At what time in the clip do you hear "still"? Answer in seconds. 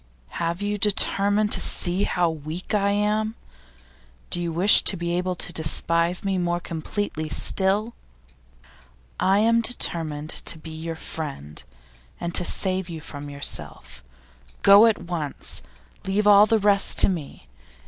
7.29-7.93